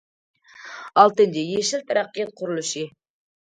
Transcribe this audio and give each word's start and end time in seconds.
ئالتىنچى، 1.01 1.45
يېشىل 1.51 1.85
تەرەققىيات 1.93 2.35
قۇرۇلۇشى. 2.43 2.87